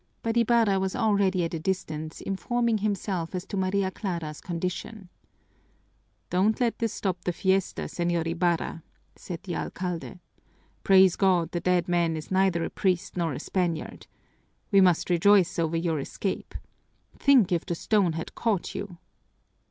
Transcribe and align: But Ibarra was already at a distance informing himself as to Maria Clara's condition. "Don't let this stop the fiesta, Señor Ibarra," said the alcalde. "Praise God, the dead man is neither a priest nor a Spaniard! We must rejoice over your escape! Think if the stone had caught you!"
But 0.23 0.35
Ibarra 0.35 0.79
was 0.79 0.95
already 0.95 1.43
at 1.43 1.53
a 1.53 1.59
distance 1.59 2.21
informing 2.21 2.79
himself 2.79 3.35
as 3.35 3.45
to 3.45 3.55
Maria 3.55 3.91
Clara's 3.91 4.41
condition. 4.41 5.09
"Don't 6.31 6.59
let 6.59 6.79
this 6.79 6.91
stop 6.91 7.23
the 7.23 7.31
fiesta, 7.31 7.83
Señor 7.83 8.25
Ibarra," 8.25 8.81
said 9.15 9.43
the 9.43 9.53
alcalde. 9.55 10.17
"Praise 10.83 11.15
God, 11.15 11.51
the 11.51 11.59
dead 11.59 11.87
man 11.87 12.17
is 12.17 12.31
neither 12.31 12.63
a 12.63 12.71
priest 12.71 13.15
nor 13.15 13.33
a 13.33 13.39
Spaniard! 13.39 14.07
We 14.71 14.81
must 14.81 15.11
rejoice 15.11 15.59
over 15.59 15.77
your 15.77 15.99
escape! 15.99 16.55
Think 17.19 17.51
if 17.51 17.63
the 17.67 17.75
stone 17.75 18.13
had 18.13 18.33
caught 18.33 18.73
you!" 18.73 18.97